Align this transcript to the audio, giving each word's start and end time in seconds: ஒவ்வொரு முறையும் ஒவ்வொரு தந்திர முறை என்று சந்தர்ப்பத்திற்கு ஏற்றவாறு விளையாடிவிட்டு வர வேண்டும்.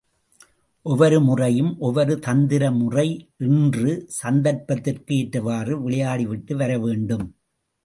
ஒவ்வொரு 0.85 1.21
முறையும் 1.21 1.69
ஒவ்வொரு 1.79 2.19
தந்திர 2.19 2.71
முறை 2.71 3.05
என்று 3.37 3.93
சந்தர்ப்பத்திற்கு 4.07 5.15
ஏற்றவாறு 5.15 5.89
விளையாடிவிட்டு 5.89 6.55
வர 6.55 6.79
வேண்டும். 6.79 7.25